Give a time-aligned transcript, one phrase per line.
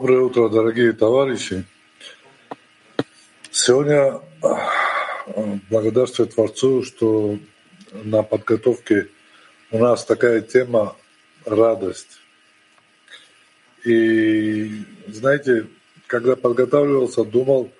[0.00, 1.66] Доброе утро, дорогие товарищи.
[3.50, 4.22] Сегодня
[5.68, 7.38] благодарствую Творцу, что
[7.92, 9.08] на подготовке
[9.70, 10.96] у нас такая тема
[11.44, 12.18] радость.
[13.84, 14.72] И
[15.06, 15.66] знаете,
[16.06, 17.70] когда подготавливался, думал,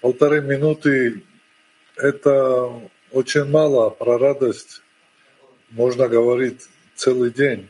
[0.00, 1.22] полторы минуты
[1.96, 2.72] это
[3.10, 4.80] очень мало, про радость
[5.68, 7.68] можно говорить целый день.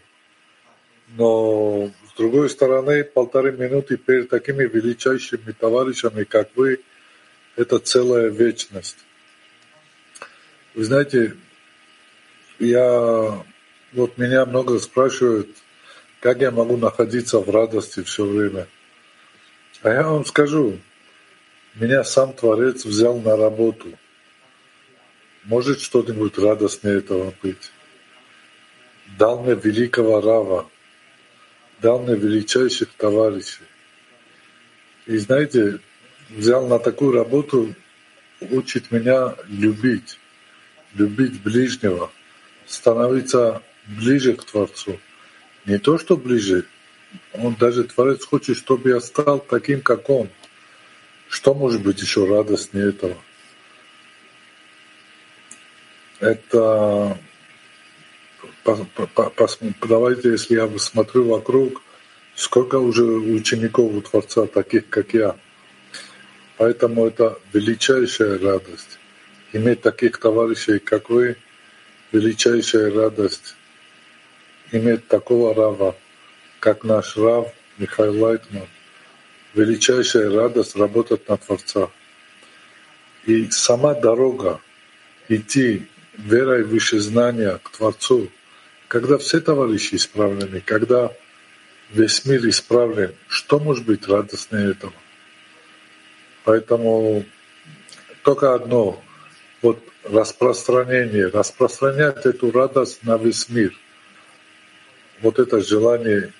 [1.16, 6.80] Но с другой стороны, полторы минуты перед такими величайшими товарищами, как вы,
[7.56, 8.98] это целая вечность.
[10.74, 11.36] Вы знаете,
[12.58, 13.44] я
[13.92, 15.48] вот меня много спрашивают,
[16.20, 18.66] как я могу находиться в радости все время.
[19.82, 20.78] А я вам скажу,
[21.74, 23.88] меня сам Творец взял на работу.
[25.44, 27.72] Может что-нибудь радостнее этого быть?
[29.18, 30.70] Дал мне великого Рава,
[31.82, 33.64] дал величайших товарищей.
[35.06, 35.80] И знаете,
[36.30, 37.74] взял на такую работу,
[38.40, 40.18] учит меня любить,
[40.94, 42.10] любить ближнего,
[42.66, 44.98] становиться ближе к Творцу.
[45.66, 46.66] Не то, что ближе,
[47.32, 50.28] он даже Творец хочет, чтобы я стал таким, как он.
[51.28, 53.16] Что может быть еще радостнее этого?
[56.20, 57.18] Это
[58.64, 61.82] давайте, если я смотрю вокруг,
[62.34, 65.36] сколько уже учеников у Творца, таких как я.
[66.56, 68.98] Поэтому это величайшая радость.
[69.52, 71.36] Иметь таких товарищей, как вы,
[72.12, 73.56] величайшая радость.
[74.70, 75.96] Иметь такого Рава,
[76.60, 78.66] как наш Рав Михаил Лайтман.
[79.54, 81.90] Величайшая радость работать на Творца.
[83.26, 84.60] И сама дорога
[85.28, 85.86] идти
[86.16, 88.28] верой выше знания к Творцу–
[88.92, 91.10] когда все товарищи исправлены, когда
[91.92, 94.92] весь мир исправлен, что может быть радостнее этого?
[96.44, 97.24] Поэтому
[98.22, 99.02] только одно,
[99.62, 103.74] вот распространение, распространять эту радость на весь мир.
[105.22, 106.34] Вот это желание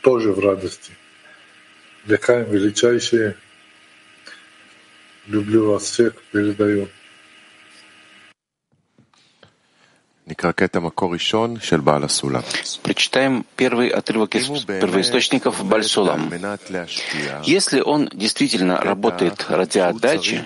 [0.00, 0.90] тоже в радости.
[2.06, 3.36] Лехаем величайшие,
[5.28, 6.88] люблю вас всех, передаю.
[12.82, 16.32] Прочитаем первый отрывок из первоисточников Бальсулам.
[17.44, 20.44] Если он действительно работает ради отдачи,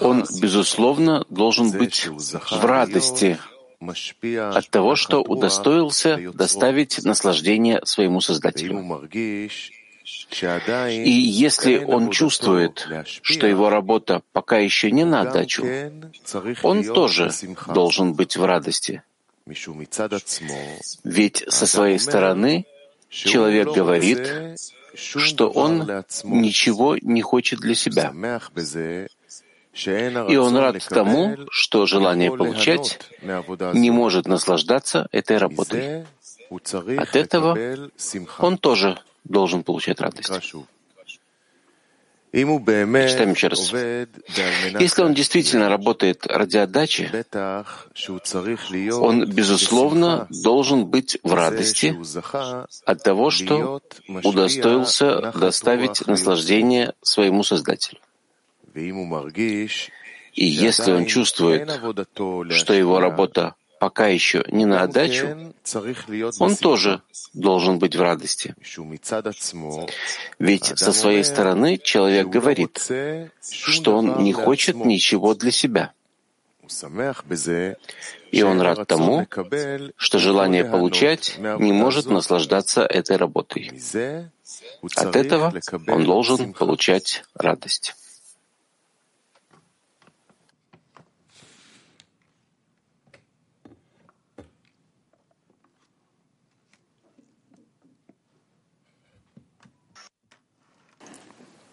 [0.00, 3.38] он, безусловно, должен быть в радости
[3.80, 9.08] от того, что удостоился доставить наслаждение своему Создателю.
[10.30, 12.86] И если он чувствует,
[13.22, 15.66] что его работа пока еще не на отдачу,
[16.62, 17.30] он тоже
[17.74, 19.02] должен быть в радости.
[21.04, 22.66] Ведь со своей стороны
[23.08, 24.58] человек говорит,
[24.94, 25.90] что он
[26.24, 28.12] ничего не хочет для себя.
[30.28, 32.98] И он рад тому, что желание получать
[33.74, 36.04] не может наслаждаться этой работой.
[36.96, 37.58] От этого
[38.38, 40.30] он тоже должен получать радость.
[42.30, 43.72] Читаем еще раз.
[44.80, 47.10] Если он действительно работает ради отдачи,
[48.92, 51.96] он, безусловно, должен быть в радости
[52.84, 53.80] от того, что
[54.24, 58.00] удостоился доставить наслаждение своему Создателю.
[60.34, 61.68] И если он чувствует,
[62.50, 65.54] что его работа пока еще не на отдачу,
[66.38, 67.02] он тоже
[67.34, 68.54] должен быть в радости.
[70.38, 72.78] Ведь со своей стороны человек говорит,
[73.50, 75.92] что он не хочет ничего для себя.
[78.30, 79.26] И он рад тому,
[79.96, 83.72] что желание получать не может наслаждаться этой работой.
[84.96, 85.52] От этого
[85.88, 87.94] он должен получать радость.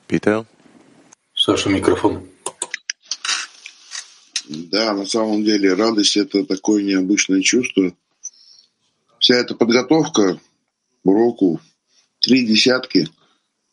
[0.08, 0.46] Питер?
[1.34, 2.30] Саша, микрофон.
[4.48, 7.96] Да, на самом деле радость— это такое необычное чувство.
[9.20, 10.40] Вся эта подготовка к
[11.04, 11.60] уроку,
[12.20, 13.10] три десятки,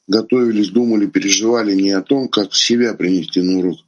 [0.07, 3.81] готовились, думали, переживали не о том, как себя принести на урок,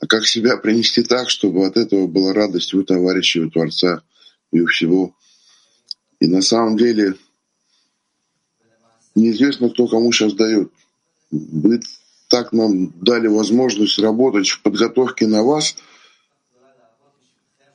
[0.00, 4.02] а как себя принести так, чтобы от этого была радость у товарища, у Творца
[4.52, 5.16] и у всего.
[6.20, 7.16] И на самом деле
[9.16, 10.70] неизвестно, кто кому сейчас дает.
[11.30, 11.80] Вы
[12.28, 15.76] так нам дали возможность работать в подготовке на вас.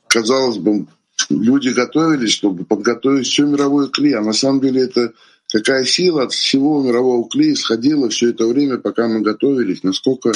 [0.07, 0.87] Казалось бы,
[1.29, 5.13] люди готовились, чтобы подготовить все мировое кли, а на самом деле это
[5.51, 10.31] какая сила от всего мирового кли исходила все это время, пока мы готовились, насколько,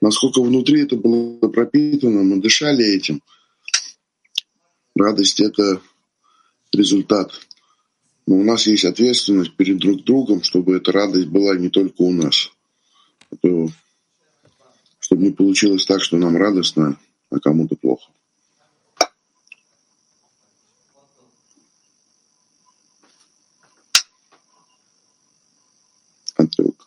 [0.00, 3.22] насколько внутри это было пропитано, мы дышали этим.
[4.94, 5.80] Радость— это
[6.72, 7.32] результат.
[8.30, 12.12] Но у нас есть ответственность перед друг другом, чтобы эта радость была не только у
[12.12, 12.52] нас.
[13.32, 13.68] А то,
[15.00, 16.96] чтобы не получилось так, что нам радостно,
[17.28, 18.08] а кому-то плохо.
[26.36, 26.86] Отрывок.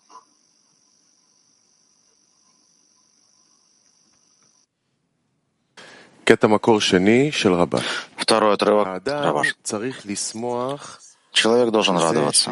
[8.16, 8.88] Второй отрывок.
[9.24, 9.58] Раваш.
[11.34, 12.52] Человек должен радоваться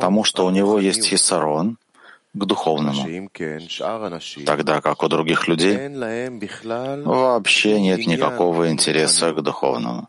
[0.00, 1.76] тому, что у него есть хиссарон
[2.32, 3.28] к духовному,
[4.46, 5.76] тогда как у других людей
[7.04, 10.08] вообще нет никакого интереса к духовному.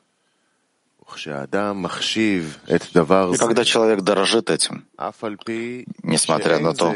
[3.34, 4.86] И когда человек дорожит этим,
[6.04, 6.94] несмотря на то,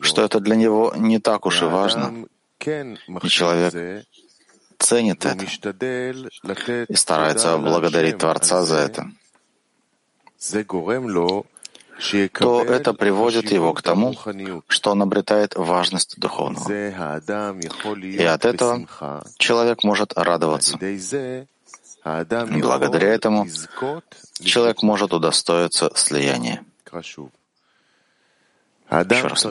[0.00, 2.26] что это для него не так уж и важно,
[3.22, 4.04] и человек
[4.78, 5.46] ценит это
[6.88, 9.12] и старается благодарить Творца за это,
[12.32, 14.14] то это приводит его к тому,
[14.68, 16.66] что он обретает важность духовного.
[18.02, 18.86] И от этого
[19.36, 20.78] человек может радоваться.
[22.02, 23.46] Благодаря этому
[24.42, 26.64] человек может удостоиться слияния.
[28.90, 29.44] Еще раз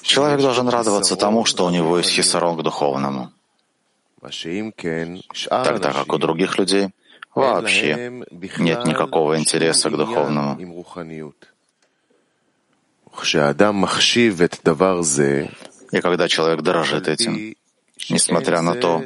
[0.00, 3.30] Человек должен радоваться тому, что у него есть хисарон к духовному,
[5.48, 6.88] тогда как у других людей—
[7.34, 8.24] Вообще
[8.58, 10.58] нет никакого интереса к духовному.
[15.92, 17.54] И когда человек дорожит этим,
[18.08, 19.02] несмотря на то,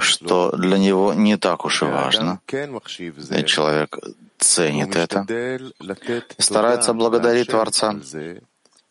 [0.00, 3.98] что для него не так уж и важно, и человек
[4.38, 5.26] ценит это,
[6.38, 7.94] старается благодарить Творца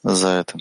[0.04, 0.58] за это,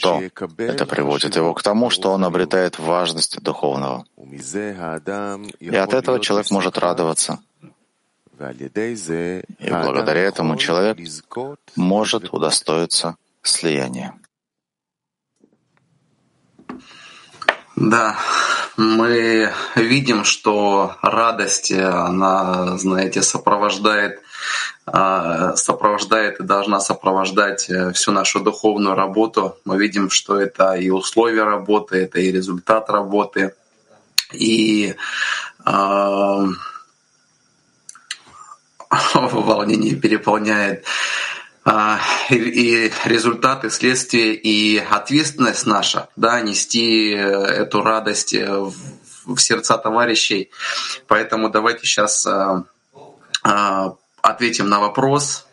[0.00, 0.22] то
[0.58, 4.04] это приводит его к тому, что он обретает важность духовного.
[5.60, 7.38] И от этого человек может радоваться.
[8.38, 10.98] И благодаря этому человек
[11.76, 14.14] может удостоиться слияния.
[17.76, 18.16] Да,
[18.76, 24.20] мы видим, что радость, она, знаете, сопровождает
[24.86, 29.56] а, сопровождает и должна сопровождать э, всю нашу духовную работу.
[29.64, 33.54] Мы видим, что это и условия работы, это и результат работы.
[34.32, 34.94] И
[35.64, 35.70] э,
[39.14, 40.84] волнение переполняет
[42.30, 48.46] и, и результаты, следствие и ответственность наша, да, нести э, эту радость э,
[49.26, 50.50] в, сердца товарищей.
[51.06, 52.26] Поэтому давайте сейчас
[54.22, 55.46] ответим на вопрос.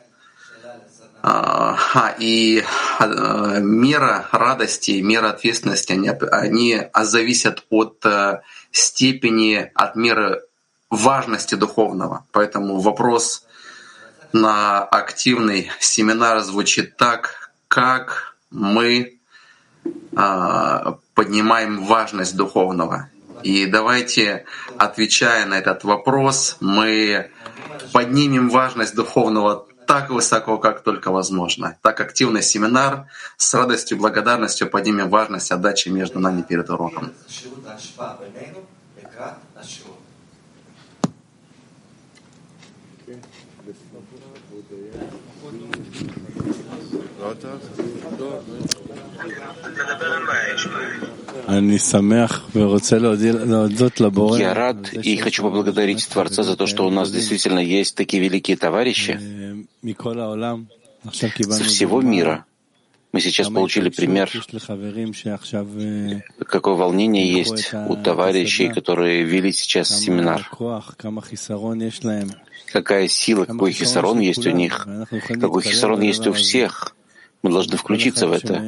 [1.23, 2.63] А, и
[2.99, 8.41] а, мера радости, мера ответственности, они, они зависят от э,
[8.71, 10.41] степени, от меры
[10.89, 12.25] важности духовного.
[12.31, 13.45] Поэтому вопрос
[14.33, 19.19] на активный семинар звучит так, как мы
[20.15, 23.09] а, поднимаем важность духовного.
[23.43, 24.45] И давайте,
[24.77, 27.31] отвечая на этот вопрос, мы
[27.91, 31.77] поднимем важность духовного так высоко, как только возможно.
[31.81, 33.07] Так активный семинар
[33.37, 37.11] с радостью, благодарностью поднимем важность отдачи между нами перед уроком.
[54.39, 58.57] Я рад и хочу поблагодарить Творца за то, что у нас действительно есть такие великие
[58.57, 59.19] товарищи.
[61.11, 62.45] Со всего мира.
[63.11, 64.31] Мы сейчас получили пример,
[66.47, 70.49] какое волнение есть у товарищей, которые вели сейчас семинар.
[72.71, 74.87] Какая сила, какой хисарон есть у них,
[75.27, 76.95] какой хисарон есть у всех.
[77.41, 78.61] Мы должны включиться в это.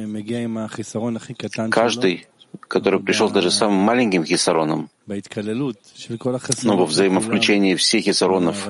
[1.70, 2.26] Каждый
[2.68, 8.68] который пришел даже самым маленьким хисароном, но во взаимовключении всех хисаронов,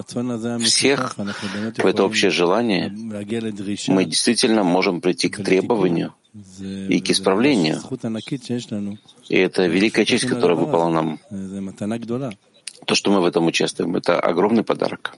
[0.63, 2.91] всех в это общее желание,
[3.89, 6.15] мы действительно можем прийти к требованию
[6.89, 7.81] и к исправлению.
[9.29, 11.21] И это великая честь, которая выпала нам.
[12.87, 15.15] То, что мы в этом участвуем, это огромный подарок.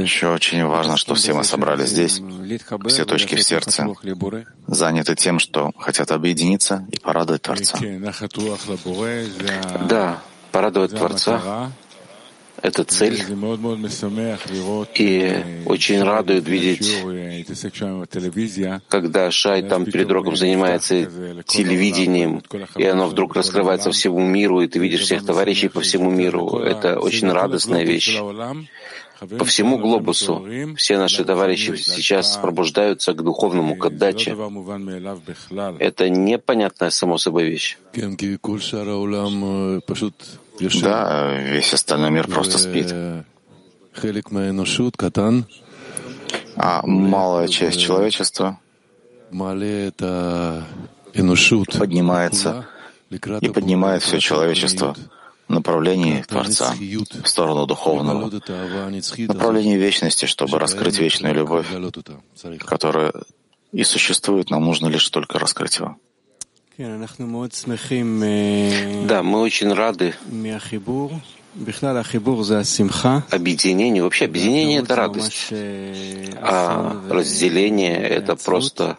[0.00, 2.20] Еще очень важно, что все мы собрались здесь,
[2.88, 3.86] все точки в сердце,
[4.66, 7.78] заняты тем, что хотят объединиться и порадовать Творца.
[9.88, 11.72] Да, порадовать Творца
[12.64, 13.22] это цель.
[14.94, 17.04] И очень радует видеть,
[18.88, 21.04] когда Шай там перед уроком занимается
[21.44, 22.42] телевидением,
[22.76, 26.58] и оно вдруг раскрывается всему миру, и ты видишь всех товарищей по всему миру.
[26.58, 28.18] Это очень радостная вещь.
[29.38, 34.36] По всему глобусу все наши товарищи сейчас пробуждаются к духовному, к отдаче.
[35.78, 37.76] Это непонятная само собой вещь.
[40.82, 42.94] Да, весь остальной мир просто спит.
[46.56, 48.58] А малая часть человечества.
[51.78, 52.66] Поднимается.
[53.40, 54.96] И поднимает все человечество
[55.48, 61.66] в направлении Творца, в сторону духовного, в направлении вечности, чтобы раскрыть вечную любовь,
[62.60, 63.12] которая
[63.72, 65.96] и существует, нам нужно лишь только раскрыть его.
[69.06, 70.14] Да, мы очень рады
[73.30, 74.04] объединению.
[74.04, 78.98] Вообще объединение— это радость, а разделение— это просто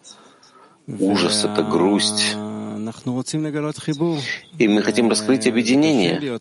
[0.87, 2.37] ужас, это грусть.
[4.57, 6.39] И мы хотим раскрыть объединение.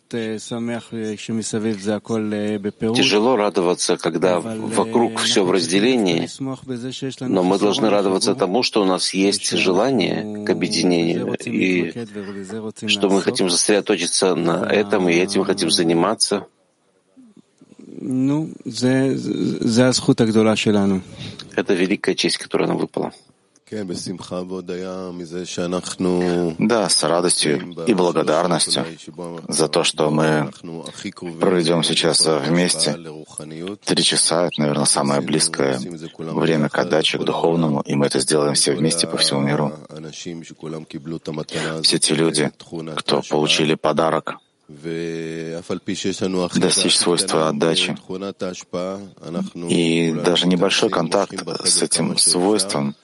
[2.95, 6.27] Тяжело радоваться, когда вокруг все в разделении,
[7.27, 11.93] но мы должны радоваться тому, что у нас есть желание к объединению, и
[12.87, 16.47] что мы хотим сосредоточиться на этом, и этим хотим заниматься.
[21.55, 23.11] Это великая честь, которая нам выпала.
[26.59, 28.85] Да, с радостью и благодарностью
[29.47, 30.51] за то, что мы
[31.39, 32.95] проведем сейчас вместе.
[33.83, 35.79] Три часа— это, наверное, самое близкое
[36.17, 39.73] время к отдаче, к духовному, и мы это сделаем все вместе по всему миру.
[41.81, 42.51] Все те люди,
[42.95, 44.35] кто получили подарок,
[46.55, 47.95] достичь свойства отдачи.
[49.69, 51.33] И даже небольшой контакт
[51.65, 52.95] с этим свойством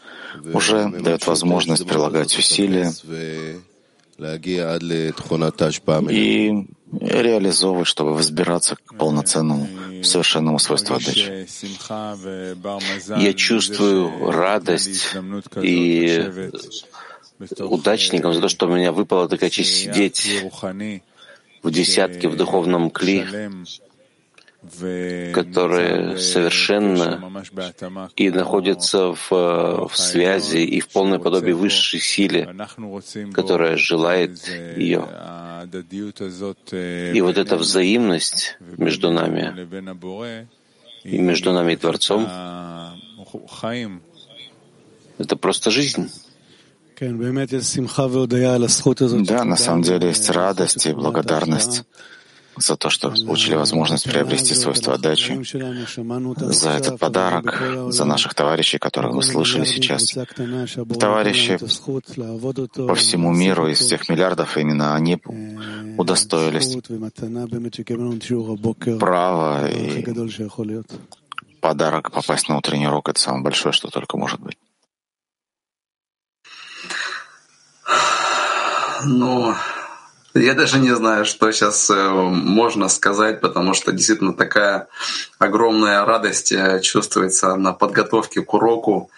[0.54, 2.92] уже дает возможность прилагать усилия
[6.10, 6.68] и
[7.00, 9.68] реализовывать, чтобы взбираться к полноценному,
[10.04, 11.48] совершенному свойству отдачи.
[13.18, 15.16] Я чувствую радость
[15.62, 16.52] и
[17.60, 20.44] удачником за то, что у меня выпала такая честь сидеть
[21.64, 23.26] в десятке в духовном кли,
[25.34, 27.20] которые совершенно
[28.16, 32.56] и находятся в, в связи и в полной подобии высшей силе,
[33.34, 35.08] которая желает ее.
[37.14, 39.68] И вот эта взаимность между нами
[41.04, 42.26] и между нами и Творцом—
[45.18, 46.12] это просто жизнь.
[49.26, 51.84] Да, на самом деле есть радость и благодарность
[52.58, 55.42] за то, что получили возможность приобрести свойства отдачи,
[56.54, 60.14] за этот подарок, за наших товарищей, которых вы слышали сейчас.
[61.00, 61.58] Товарищи
[62.88, 65.20] по всему миру из всех миллиардов именно они
[65.98, 66.78] удостоились
[69.00, 70.04] права и
[71.62, 74.58] подарок попасть на утренний урок— это самое большое, что только может быть.
[79.04, 79.56] Ну,
[80.34, 84.88] я даже не знаю, что сейчас э, можно сказать, потому что действительно такая
[85.40, 89.10] огромная радость э, чувствуется на подготовке к уроку.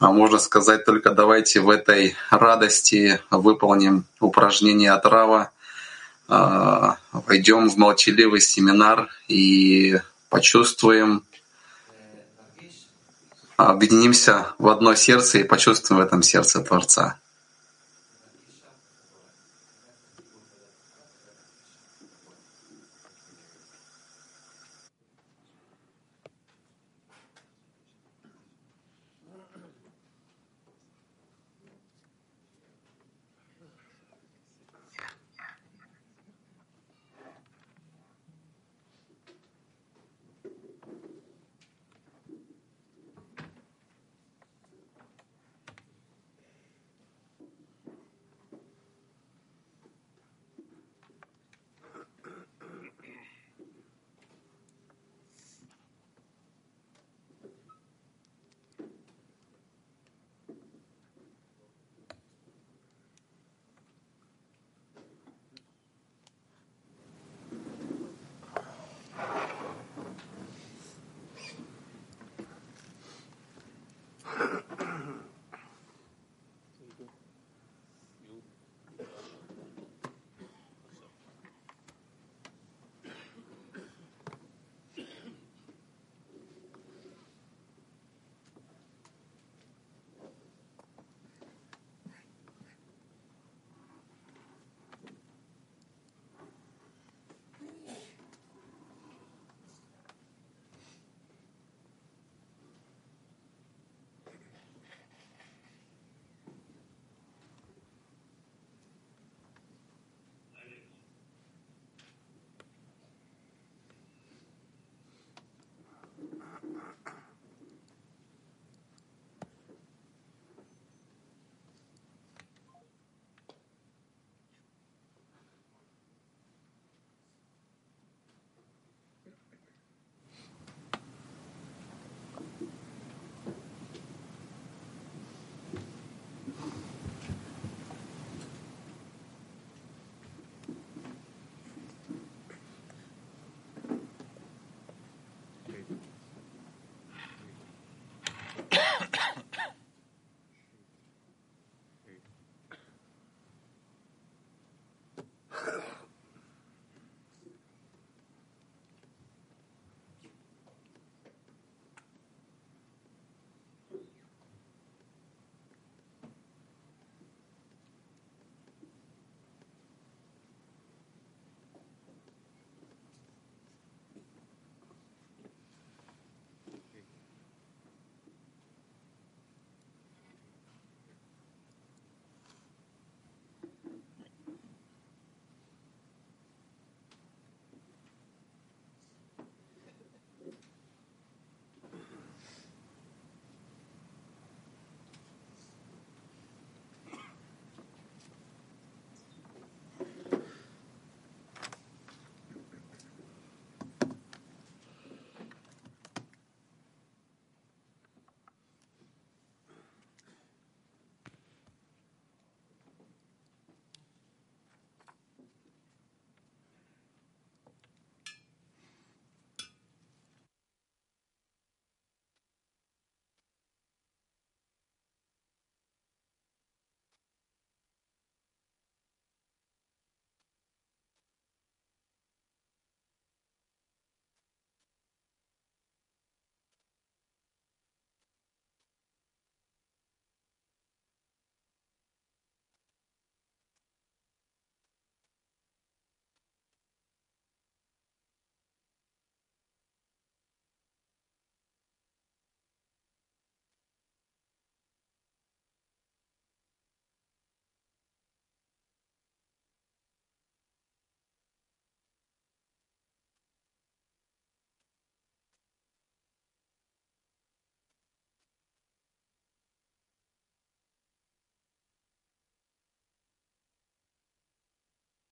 [0.00, 5.50] А можно сказать только давайте в этой радости выполним упражнение от Рава,
[6.28, 9.98] а, войдем в молчаливый семинар и
[10.28, 11.24] почувствуем,
[13.56, 17.18] объединимся в одно сердце и почувствуем в этом сердце Творца.